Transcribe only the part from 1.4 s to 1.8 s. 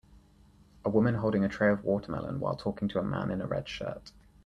a tray